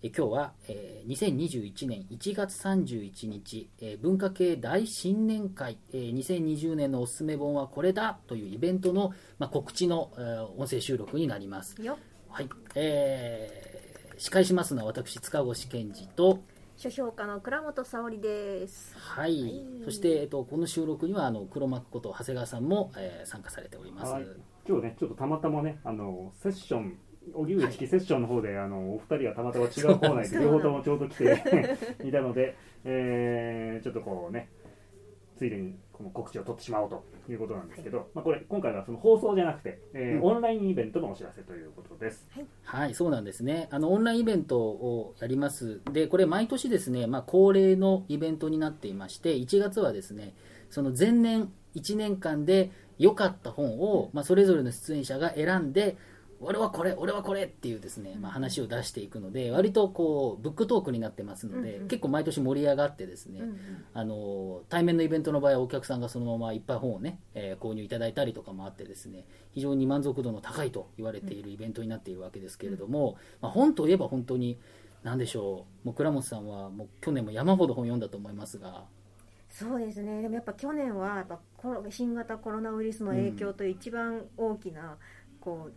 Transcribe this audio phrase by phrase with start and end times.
[0.00, 11.74] え今日は、えー2021年1月31日、えー文化系大新年会、えー2020年のおすすめ本はこれだというイベントの、まあ、告知の、えー音声収録になります。
[11.82, 12.48] よはい。
[12.76, 13.78] えー
[14.18, 16.40] 司会しますのは私塚越健二と
[16.76, 18.96] 書評家の倉本沙織です。
[18.96, 24.26] はい、そして、えっと、この収録にはあの黒幕こと長谷川さんも、えー参加されております、はい、
[24.64, 26.96] 今日ね、ちょっとたまたまね、あのセッション、
[27.34, 31.76] 荻上チキセッションの方で、あのお二人がたまたま違うコーナーで両方ともちょうど来て
[32.06, 34.48] いたので、えーちょっとこうね、
[35.36, 42.28] ついでにこの告知を取ってしまおうということなんですけど、まあ、これ、今回はその放送じゃなくて、えーうんオンラインイベントのお知らせということです。
[42.64, 43.68] はい、そうなんですね。
[43.70, 45.80] あの、オンラインイベントをやります。
[45.92, 50.34] で、これ毎年ですね、まあ、恒例のイベントになっていまして、1月はですね、
[50.70, 55.96] その前年1年間で良かった本を、まあ、それぞれの出演者が選んで、
[56.40, 61.88] 俺はこれ、俺はこれっていうですね、まあ、話を出していくので、割とこう、ブックトークになってますので、うんうん。
[61.88, 63.58] 結構毎年盛り上がってですね、うんうん。
[63.92, 74.58] あの対面のイベントの場合はお客さんがそのままいっぱい本をね、えー購入いただいたりとかもあってですね非常に満足度の高いと言われているイベントになっているわけですけれども、まあ、本といえば本当に
[75.02, 78.84] 何でしょうもう倉本さんはもう去年も山ほど本読んだと思いますが。
[79.50, 80.22] そうですね。
[80.22, 81.40] でもやっぱ去年はやっぱ
[81.90, 84.96] 新型コロナウイルスの影響と一番大きな、
[85.40, 85.72] こう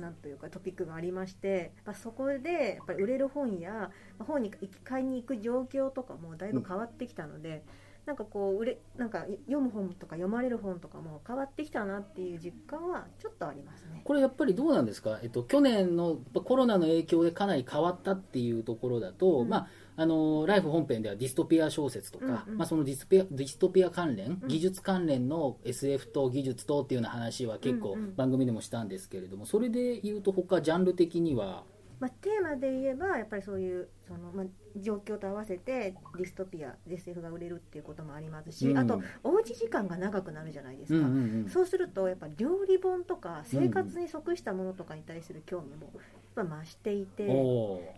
[0.00, 4.50] なんというかトピックがありましてやっぱそこでやっぱり売れる本や本に
[4.84, 7.64] 買いに行く状況とかもだいぶ変わってきたので、
[8.06, 14.00] なんかこう売れなんか読む本とか読まれる本とかも変わってきたなっていう実感はちょっとありますね。
[14.04, 19.48] これやっぱりどうなんですか、えっと、去年のコロナの影響でかなり変わったっていうところだと、うん。
[19.48, 22.58] まあ、あのライフ本編ではディストピア小説とか、うんうん。
[22.58, 24.48] まあ、そのディスピアディストピア関連、うん。
[24.48, 31.64] 技術関連の SF と技術とっていうような話は結構番組でもしたんですけれども、それで言うと他ジャンル的には
[31.98, 34.46] まあ、テーマで言えばやっぱりそういうその、まあ、
[34.76, 38.78] 状況と合わせてディストピア SF が売れるっていうこともありますし、うん。
[38.78, 41.48] あとおうち時間が長くなるじゃないですか、うんうんうん。
[41.48, 45.90] そうするとやっぱ料理本とか生活に即したものとかに対する興味も
[46.36, 47.26] やっぱ増していて、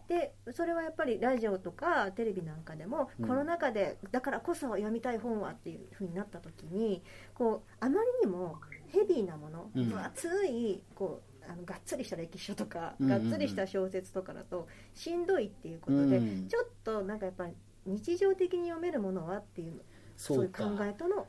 [0.09, 3.29] でそれはやっぱりラジオとかテレビなんかでも、うん。
[3.29, 7.03] コロナ禍でだからこそ読みたい本はっていうふうになった時に
[7.35, 9.89] こうあまりにもヘビーなもの、うん。
[9.89, 13.31] 分厚いこうあのがっつりした歴史書とか、うんうんうん。
[13.31, 17.53] がっつりした小説とかだとしんどいっていうことで、うんちょっとなんかやっぱり
[17.87, 19.81] 日常的に読めるものはっていう
[20.17, 21.27] そういう考えとの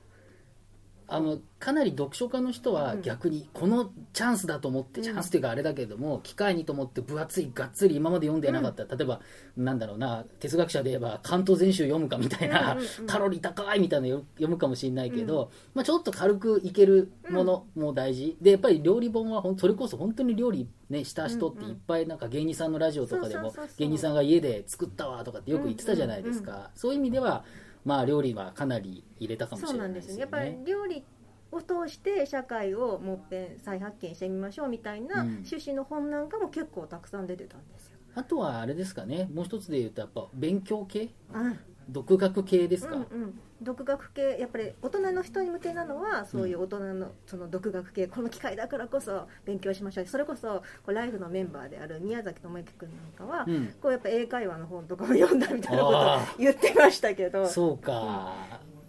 [1.09, 3.02] あのかなり読書家の人はうん。
[3.02, 5.03] 逆にこのチャンスだと思って、うん。
[5.03, 9.20] チャンスというかあれだけれども機会にと思って分厚いがっつり今まで読んでなかった、例えば
[9.58, 13.08] なんだろうな哲学者で言えば関東全集読むかみたいな、うんうんうん。
[13.08, 27.44] カロリー高いみたいなのよ読むかもしれないけど、まあ、ちょっと軽くいけるものも大事、でやっぱり料理本はそれこそ本当に料理、ね、した人っていっぱいなんか芸人さんのラジオとかでも芸人さんが家で作ったわとかってよく言ってたじゃないですか、そういう意味では
[27.85, 31.03] まあ料理はかなり入れたかもしそうれなでよないんですすねやっぱねり料理
[31.51, 35.28] を通して社会をもっぺん再発見してみましょうみたいなうん。
[35.45, 38.00] 趣旨の本なんかも結構たくさん出てたんですよ。
[38.16, 39.29] あとはあれですかね。
[39.34, 41.09] もう一つで言うとやっぱ勉強系。
[41.34, 41.53] あ
[41.91, 50.05] 独学系ですか、うんうん、独学系やっぱり大人の人に向けなのはそういう大人のその独学系この機会だからこそ勉強しましょう。
[50.05, 53.67] それこそこうライフのメンバーである宮崎智之君なんかは、うん。
[53.81, 57.47] こうやっぱ英会話の本とかも読んだみたいなことをあ言ってましたけど。
[57.47, 58.33] そうか、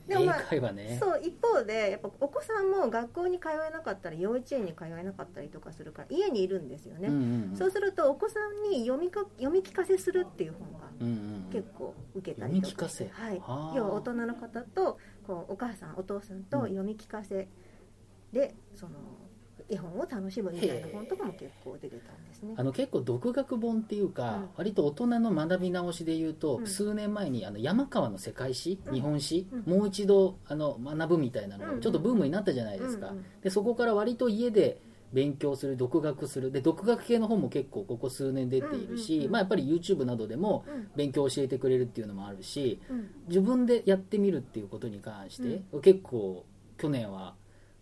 [0.09, 0.99] 英でもまあ会話ね。
[1.01, 7.57] そう一方でやっぱお子さんも学校に通えなかったり幼稚園に通えなかったりとかするから家にいるんですよね、うんうんうん。
[7.57, 10.80] そうするとお子さんに読みか読み聞かせするっていう本
[11.53, 12.89] 結構受けたりとか。
[12.89, 13.25] して、読み聞かせ。
[13.25, 13.39] はい。
[13.39, 17.49] はあ、要は大人の方とこうお母さんお父さんと読み聞かせ
[18.33, 18.93] でその
[19.69, 22.55] 絵本を楽しむみたいな本とかも結構出てたんですね。
[22.57, 24.49] あの結構独学本っていうか、うん。
[24.57, 26.67] 割と大人の学び直しで言うと、うん。
[26.67, 28.95] 数年前にあの山川の世界史、うん。
[28.95, 29.73] 日本史、うん。
[29.79, 34.81] もう一度あの学ぶみたいなのがちょっとブームになったじゃないですか、でそこから割と家で
[35.13, 36.53] 勉強する独学する。
[36.53, 40.91] で独学系の本も結構ここ数年出ているし、うんうんうんまあ、やっぱり YouTube などでもうん。
[40.97, 43.11] 勉強教えてくれるっていうのもあるしうん。
[43.29, 46.45] 自分でやってみるっていうことに関して、結構
[46.79, 47.35] 去年は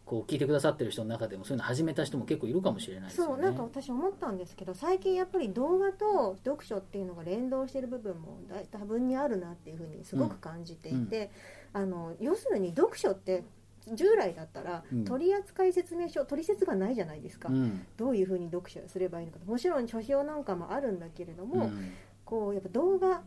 [0.04, 3.32] こう聞いてくださってる人の中でもそういうの始めた人も結構いるかもしれないですよね。
[3.34, 11.30] そうなんか私思ったんですけど最近やっぱり動画と読書っていうのが連動している部分もだ多分にあるなっていうふうにすごく感じていて、
[11.74, 13.44] あの要するに読書って
[13.94, 15.04] 従来だったらうん。
[15.04, 17.86] 取扱説明書取説がないじゃないですか、うん。
[17.96, 21.92] どういうふうに読書すればいいのかもちろん書評なんかもあるんだけれども、うん。
[22.24, 23.22] こうやっぱ動画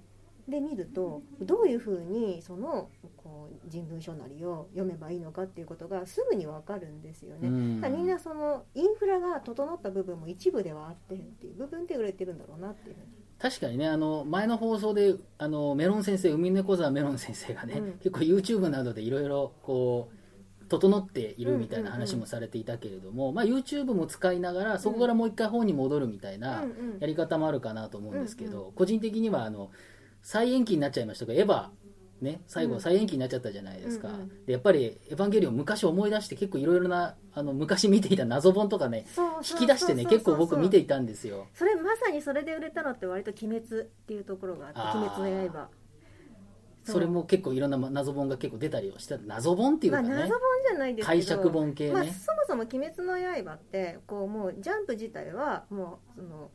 [0.48, 7.48] で見るとどういうふうにそのこう人文書なりを読めばいいのかっていうことがすぐに分かるんですよね。
[7.48, 7.81] うん。
[7.96, 12.96] みんなそのインフラが整った部分も一部ではあってっていう部分で売れてるんだろうなっていう。
[13.40, 17.92] 確かにねあの前の放送であのメロン先生海猫沢メロン先生がね、うん。
[17.94, 20.16] 結構 YouTube などでいろいろこう
[20.71, 26.63] 整っているみたいな話もされていたけれども、まあ、YouTube も使いながらそこからもう一回本に戻るみたいな
[27.00, 29.69] やり方もあるかなと思うんですけど、うん個人的にはあの
[30.21, 31.68] 再延期になっちゃいましたがエヴァ
[32.21, 32.81] ね最後うん。
[32.81, 34.45] 再延期になっちゃったじゃないですか、うんうん。
[34.45, 39.06] でやっぱり「エヴァンゲリオン」昔思い出して結構いろいろなあの昔見ていた謎本とかね
[39.50, 41.47] 引き出してね結構僕見ていたんですよ。
[41.53, 45.69] それまさにそれで売れたのって割と「鬼滅」っていうところがあってあー「鬼滅の刃」
[46.83, 52.12] それも結構いろんな謎本が結構出たりをして謎本っていうかね、まあ謎本じゃないですけど解釈本系ね、まあ、そも
[52.48, 56.50] そも「鬼滅の刃」ってこうもうジャンプ自体はもうその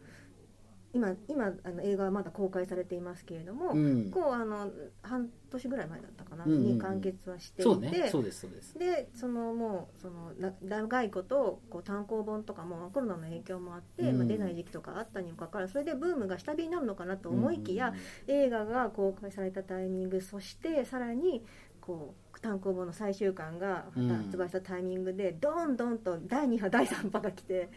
[0.97, 4.71] 今今あの映画はまだ公開されていますけれども、うん、こうあの
[5.03, 6.67] 半年ぐらい前だったかな、うんうんうん。
[6.75, 8.09] に完結はしていてそうね。
[8.11, 8.79] そうですそうです。
[8.79, 14.19] でそのもうそのな長いことこう単行本とかもコロナの影響もあって、うん。
[14.19, 17.93] まあ、出ない時期とかあったにもかかわらずそれでブームが下火になるのかなと思いきや、
[18.27, 21.45] 映画が公開されたタイミングそしてさらに
[21.81, 27.71] こう単行本の最終巻がうん発売したタイミングで、どんどんと第2波第3波が来て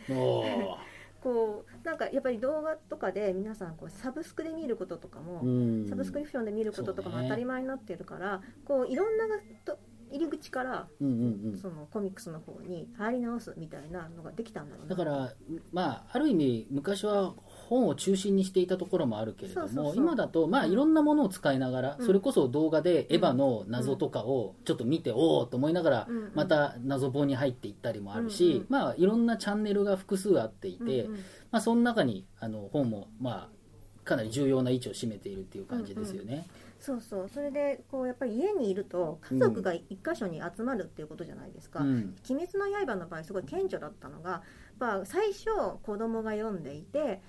[1.21, 5.87] こうなんかやっぱり動画とかで皆さんこうサブスクで見ることとかも、うん。
[5.87, 9.25] サブスクリプションで見ることとかも当たり前になってるから、こういろんな
[9.65, 9.79] と
[10.11, 11.57] 入り口からうんうんうん。
[11.57, 14.95] そのコミックスの方に入り直すみたいなのができたんだろうな。
[14.95, 15.33] だから
[15.71, 17.35] まあある意味昔は
[17.69, 22.05] 本を中心にしていたところもあるけれども今だとまあいろんなものを使いながら、うん。
[22.05, 28.57] それこそ動画でエヴァの謎とかをちょっと見て、おおと思いながらまた謎本に入っていったりもあるし、うん。
[28.57, 28.65] うん。
[28.69, 31.19] まあいろんなチャンネルが複数あっていて、うんうん。
[31.51, 33.59] まあ、その中にあの本もまあ
[34.03, 36.47] かなり重要な位置を占めているっていう感じですよね。
[36.79, 37.29] そうそう。
[37.29, 42.15] それでこうやっぱり家にいると家族が一箇所に集まるっていうことじゃないですか「うん。
[42.29, 44.41] 鬼滅の刃」の場合すごい顕著だったのが
[44.79, 45.45] ぱ最初
[45.83, 47.21] 子供が読んでいて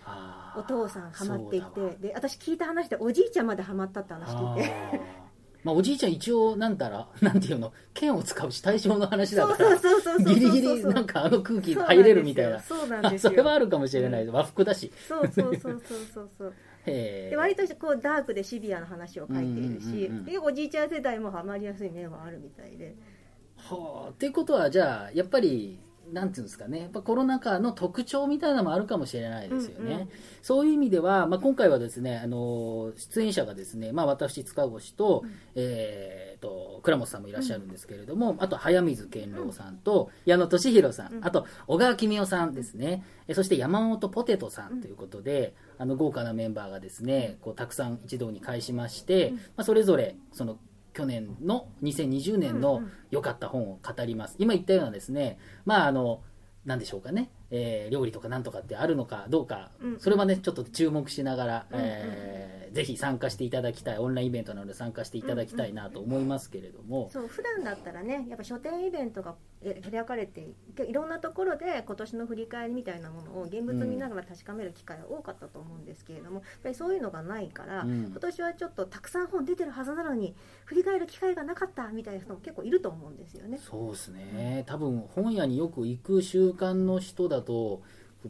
[0.56, 5.20] お父さんハマっていてで私聞いた話でおじいちゃんまでハマったって話聞いて。
[5.62, 9.76] まあ、おじいちゃん一応なんたら なんていうの剣を使うし対象の話だから
[10.24, 12.60] ギリギリなんかあの空気入れるみたいな。
[12.60, 13.30] そうなんあですよ。
[13.30, 14.90] それはあるかもしれないです和服だし。
[15.06, 16.54] そうそうそうそうそうそう。
[16.86, 20.24] で割とこうダークでシビアな話を書いているし、うんうんうんうん。
[20.24, 22.96] でおじいちゃん世代もハマりやすい面はあるみたいで。
[23.58, 24.10] はあ。
[24.10, 25.78] っていうことはじゃあやっぱり
[26.12, 26.80] なんていうんですかね。
[26.80, 30.08] やっぱコロナ禍の特徴みたいなのもあるかもしれないですよね、うんうん。
[30.42, 35.24] そういう意味では、まあ、今回はですねあの出演者がですね、まあ、私塚越と,、
[35.54, 41.24] えー、と倉本さんもいらっしゃるんですけれども、あと早水健郎さんと矢野俊弘さん、うん。
[41.24, 50.58] あと小川公夫さんですね、えそして山本ポテトさんということで、あの豪華なメンバーがですねこうたくさん一堂に会しまして、まあ、それぞれその
[50.92, 54.36] 去年の2020年の良かった本を語ります。
[54.38, 56.22] 今言ったようなですねまああの
[56.64, 78.06] 何でしょうかね、えー料理とかなんとかってあるのかどうか、うんそれはねちょっと注目しながら、えーぜひ参加していただきたいオンラインイベントなので参加していただきたいなと思いますけれども、そう普段だったらねやっぱ書店イベントがえ開かれていていろんなところで今年の振り返りみたいなものを現物見ながら確かめる機会は多かったと思うんですけれども、やっぱりそういうのがないから、うん。
[78.06, 80.34] 今年はちょっとたくさん本出てるはずなのに
[80.64, 83.58] 振り返る機会がなかったみたいな人も結構いると思うんですよね。
[83.58, 84.64] そうですね。
[84.66, 87.82] 多分本屋によく行く習慣の人だと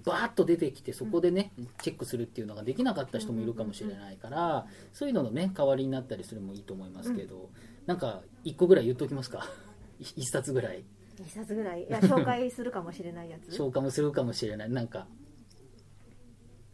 [0.04, 7.50] バーッと出てきてそこでね、チェックするっていうのができなかった人もいるかもしれないから、そういうののね代わりになったりするのもいいと思いますけど、
[7.87, 9.47] なんか一個ぐらい言っときますか？
[9.99, 10.85] 一冊ぐらい。
[11.18, 11.85] 一冊ぐらい？
[11.85, 13.50] いや紹介するかもしれないやつ？
[13.56, 14.70] 消化もするかもしれない。
[14.70, 15.06] なんか。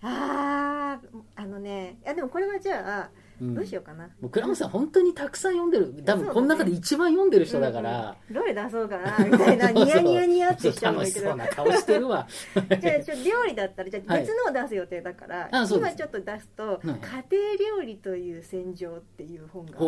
[0.02, 3.54] あーあのねいやでもこれはじゃあうん。
[3.54, 6.02] どうしようかな、もう倉本さん本当にたくさん読んでる。
[6.04, 8.42] 多分この中で一番読んでる人だから、うんうん。
[8.42, 9.18] どれ出そうかな。
[9.24, 12.26] みたいな ニヤニヤニヤってしちゃうん楽しそうな顔してるわ。
[12.80, 14.22] じゃあちょ料理だったらじゃあはい。
[14.22, 15.90] 別のを出す予定だから、あそうです。
[15.90, 19.84] 今ちょっと出すとはい「家庭料理という戦場」っていう本があって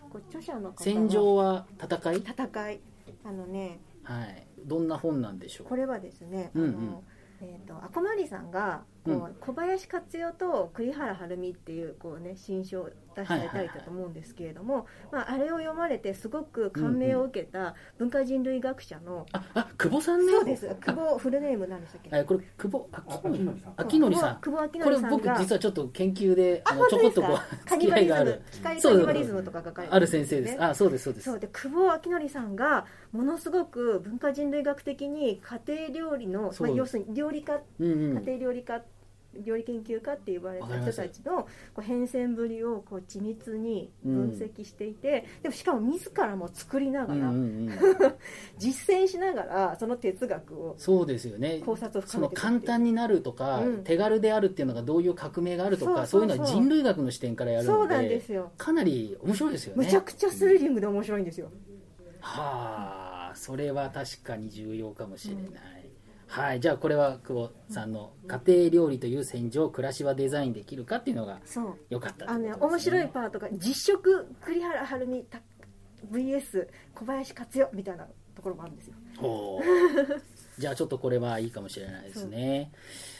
[0.00, 2.16] ほこう著者の戦場は戦い？
[2.18, 2.80] 戦い。
[3.24, 4.46] あのねはい。
[4.64, 5.66] どんな本なんでしょう？
[5.68, 6.68] これはですね、うんうん。
[6.68, 7.04] あの
[7.44, 20.32] えー、と赤マリさんがこう小林克代と栗原はるみっていうこう、ね、新書を出されたりだと思うんですけれども、まあ、あれを読まれてすごく感銘を受けた文化人類学者の、ああ久保さんね。
[20.32, 20.68] そうです。
[20.80, 23.74] 久保フルネームなんでしたっけえこれ久保ああ秋典さん。
[23.76, 24.40] 秋典さん。
[24.40, 28.42] 久保秋これ典さんが僕実はちょっと研究であのちょこっとこう か付き合いがある。
[28.50, 31.24] 機械カニバリズムとか書かれてある先生ですあそうですそうです。
[31.24, 31.40] そう。
[31.40, 38.24] で久保明則さんがものすごく文化人類学的に家庭料理の、まあ、要するに料理家うんうん。
[38.24, 38.82] 家庭料理家
[39.40, 41.48] 料理研究家って言われた人たちのこ
[41.78, 47.72] う変遷ぶりをこう緻密に分析していて、でもしかも自らも作りながら、うんうんうん
[48.58, 51.62] 実践しながらその哲学をそうですよね。
[51.64, 53.84] 考察を深めて簡単になるとか、うん。
[53.84, 58.52] 手軽であるっていうのがどういう革命があるとかそういうのは人類学の視点からやるのでそうなんですよ。
[58.56, 59.84] かなり面白いですよね。
[59.84, 61.50] むちゃくちゃスリリングで面白いんですよ、
[62.20, 65.40] はあそれは確かに重要かもしれな
[65.78, 65.81] い、
[66.32, 71.76] はいじゃあこれは久保さんの家庭料理という戦場暮らしはデザインできるかっていうのがそう。
[71.90, 75.42] 良かったってあの面白いパートが実食栗原はるみた
[76.10, 78.94] VS 小林克代みたいなところもあるんですよ。
[79.18, 80.20] ほう。
[80.58, 82.72] じゃあちょっとこれはいいかもしれないですね。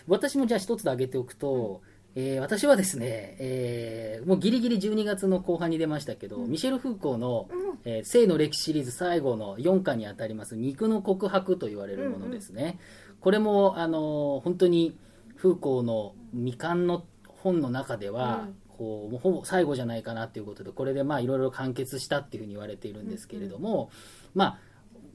[0.08, 1.82] 私もじゃあ一つで挙げておくと、
[2.14, 7.48] えー私はですね、えーもうギリギリ12月の後半に出ましたけど、ミシェル・フーコーの、
[7.84, 12.78] えー性の歴史シリーズ最後の4巻にあたります肉の告白と言われるものですね、
[13.22, 14.98] これも、あのー本当に
[15.36, 23.90] フーコーの未完の本の中では、こうもうほぼ最後じゃないかなっていうことでこれでまあいろいろ完結したっていうふうに言われているんですけれども、
[24.34, 24.58] まあ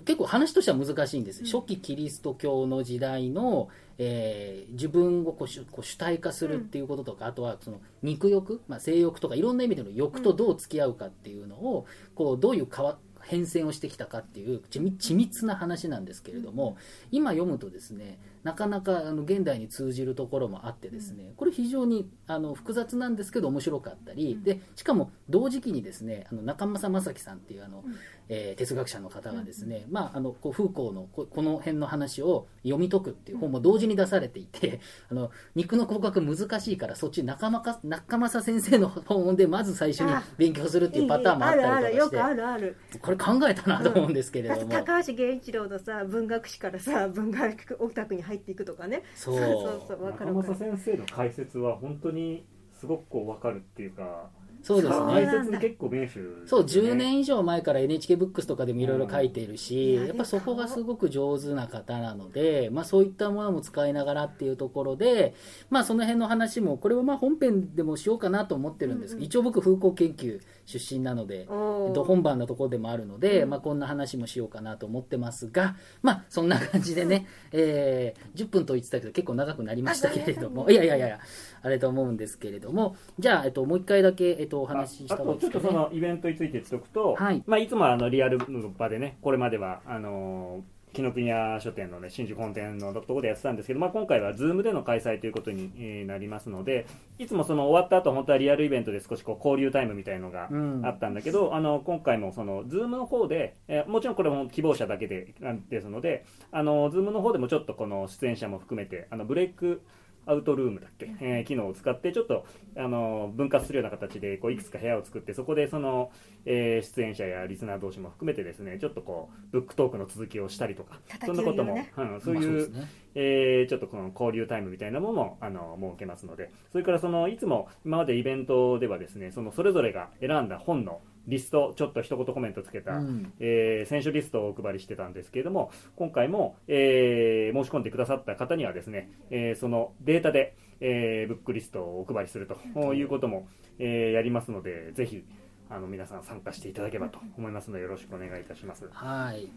[0.06, 11.86] 結構話としては難しいんです、初期キリスト教の時代の、えー自分をこう主こう主体化するっていうこととか、あとはその肉欲、まあ、性欲とかいろんな意味での欲とどう付き合うかっていうのを、
[12.16, 12.98] こうどういう変わ
[13.28, 16.78] 変遷をしてきたかっていう緻密な話なんですけれども、
[17.12, 27.84] 今読むとですねなかなかあの現代に通じるところもあってですねこれ非常にあの複雑なんですけど面白かったり、でしかも同時期にですねあの中正正樹さんっていうあの、
[28.30, 34.80] えー哲学者の方がですね、まあ、あのこうフーコーのここの辺の話を読み解くっていう本も同時に出されていて、
[35.10, 49.04] あの肉の告白難しいからそっち中間中正先生の本でまず最初に勉強するっていうパターンもあったりとかしてるあるこれ考えたなと思うんですけれども、高橋源一郎のさ文学史からさ文学オタクに入っていくとかね。
[49.16, 49.36] そう。
[49.36, 50.56] そうそうわか中るわかる。
[50.56, 54.30] 正先生の解説は本当にすごくこう分かるっていうか
[54.62, 55.06] そうですね。
[55.06, 56.30] 解説に結構名手ですよね。
[56.46, 60.08] そう10年以上前から NHK ブックスとかでもいろいろ書いているし、うん。
[60.08, 65.34] やっぱそこがすごく上手な方なので、まあ、そういったものも使いながらっていうところで、
[65.70, 69.16] まあ、その辺の話もこれはまあ本編でもしようかなと思ってるんです。
[69.16, 80.66] けど、一応僕風光研究出身なのでど本番のところでもあるので、まあ、こんな話もしようかなと思ってますが、まあ、そんな感じでね、えー10分と言ってたけど結構長くなりましたけれども。
[80.68, 81.20] あいやいやいやいや
[81.68, 85.64] あれと思うんですけれどもじゃあ、えっと、もう一回だけ、えっと、お話ししたあ方がいいですかね。
[85.64, 87.44] とちょっとそのイベントについて言っておくと、はい。
[87.46, 96.88] まあ、いつもあのリアルの場でねこれまではあの紀ノ国屋書店の、ね、新宿本店のところでやってたんですけど、まあ、今回は Zoom での開催ということにえーなりますので
[97.20, 100.82] いつもその終わった後本当はリアルイベントで少しこう交流タイムみたいのがうん。
[100.86, 105.36] あったんだけど、あの今回もその Zoom の方で、えーもちろんこれも希望者だけで
[105.70, 109.82] ですのであの Zoom の方でもちょっとこの出演者も含めてあのブレイク
[110.28, 116.12] アウトルームだっけ、えー機能を使ってちょっとあの分割するような形でこういくつか部屋を作ってそこでその、
[116.46, 122.88] えー出演者やリスナー同士も含めてですねちょっとこうブックトークの続きをしたりとかそんなことも、うん、そうまあいうですね。
[123.16, 143.48] えーちょっとこの交流タイムみたいなものもあの設けますのでそれからそのいつも今までイベントではですねそのそれぞれが選んだ本のリストちょっと一言コメントつけた、うんえー選手リストをお配りしてたんですけれども今回も、えー申し込んでくださった方にはですね、えーそのデータで、えーブックリストをお配りするということも、
[143.80, 145.24] えーやりますのでぜひ
[145.70, 148.88] あの皆さん参加していただければと思いますのでよろしくお願いいたします。
[148.92, 149.50] はい。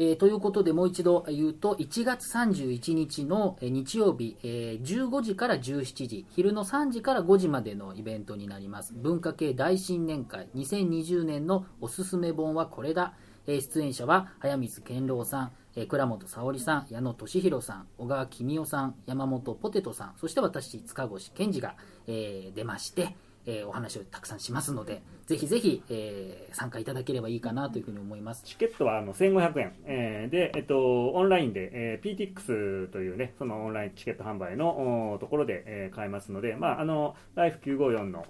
[0.00, 8.94] えーということで、もう一度言うと、1月31日の日曜日、えー15時から17時、昼の3時から5時までのイベントになります。
[8.94, 13.14] 文化系大新年会2020年のおすすめ本はこれだ。
[13.48, 21.74] えー出演者は、早水健郎さん、え倉本沙織さん、矢野俊弘さん、小川公夫さん、山本ポテトさん、そして私、塚越健二が、
[22.06, 23.16] え出まして、
[23.50, 28.42] えーお話をたくさんしますので、ぜひぜひ、えー参加いただければいいかなというふうに思います。
[28.44, 38.20] チケットはあの1500円、えーで、えっと、オンラインで、えー PTX というね、そのオンラインチケット販売のおところで、えー買えますので、まあ、あの、Life954 の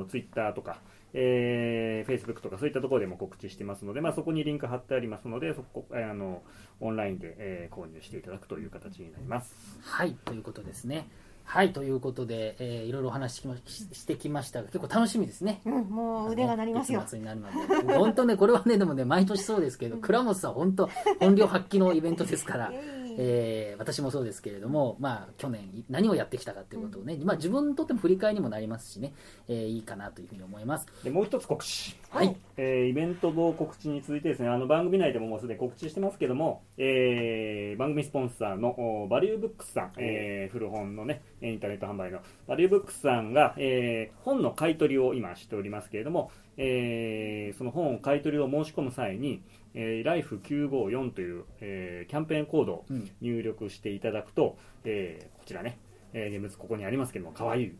[0.00, 0.78] お Twitter とか、
[1.12, 6.42] えー Facebook とかそういったところでも告知してますので、まあ、そこにリンク貼ってありますので、そこ、えーあの、
[6.80, 9.54] オンラインで、えー購入していただくという形になります。
[9.82, 11.06] はい、ということですね。
[11.44, 15.60] はいということで、えーいろいろお話ししまししてきましたが結構楽しみですね。
[15.64, 17.00] うん、もう腕が鳴りますよ。
[17.00, 17.10] 月。
[17.10, 20.88] 末になるまで本当ねこれはねでもね毎年そうですけど倉本さん本当
[21.20, 22.72] 本領発揮のイベントですから
[23.18, 29.12] えー私もそうですけれども、まあ、去年何をやってきたかということをね、まあ、自分にとっても振り返りにもなりますしね、
[29.48, 30.86] えーいいかなというふうに思います。
[31.02, 31.96] でもう一つ告知。
[32.10, 32.36] はい。
[32.56, 38.70] えーイベントの告知に続いてですねあの番組内でももうすでに告知してますけども、えー番組スポンサーの
[39.02, 49.42] おバリューブックスさん、えー古本のねインターネット販売のバリューブックスさんが、えー本の買い取りを今しておりますけれども、えーその本を買い取りを申し込む際に、
[49.74, 53.10] えー、LIFE954 という、えーキャンペーンコードをうん。
[53.20, 55.78] 入力していただくと、えーこちらね、
[56.12, 57.72] えー現物ここにありますけども可愛い。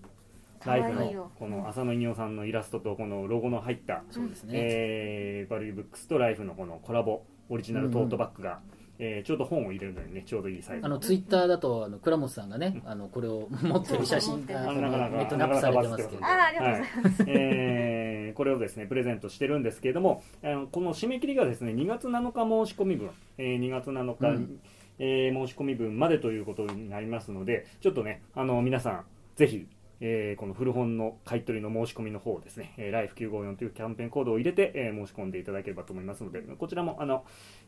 [0.64, 8.60] ライフのこの浅野稲夫さんのイラストとこのロゴの入ったそうですね、えーバリューブックスとライフのこのコラボオリジナルトートバッグが、
[8.98, 10.86] えーちょうど本を入れるのにねちょうどいいサイズ。
[10.86, 16.24] あのツイッターだとあの倉本さんがねあのこれを持ってる写真があのなかなかネットにアップされてますけど。
[16.24, 17.22] あーありがとうございます。
[17.22, 17.32] はい。
[17.32, 24.60] えーこれをですねプレゼントしてるんですけれどもあのこの締め切りがですね2月7日申し込み分、えー2月7日、うん。
[24.98, 29.04] えー申し込み分までということになりますのでちょっとねあの皆さん
[29.36, 29.66] ぜひ
[30.06, 37.24] えーこの古本の買い取りの申し込みの方をですね、えー、LIFE954 というキャンペーンコードを入れて、えー申し込んでいただければと思いますので、こちらもあの、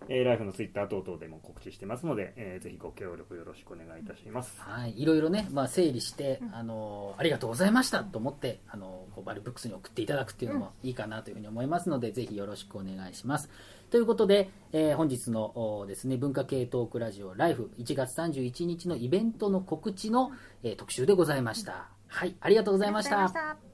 [0.09, 4.61] えー、ライフのツイッター等々でも告知してますので、えーぜひご協力よろしくお願いいたします。
[4.61, 13.49] はい、いろいろね、まあ、整理して、あのありがとうございましたと思ってあのこうバルブックスに送っていただくっていうのもいいかなというふうに思いますので、ぜひよろしくお願いします。
[13.91, 21.96] ということで、えー本日のおですね文化系トークラジオライフ1月31日のイベントの告知の、えー特集でございました。
[22.09, 23.66] はい、ありがとうございました。